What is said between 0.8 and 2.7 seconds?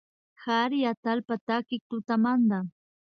atallpa takik tutamanta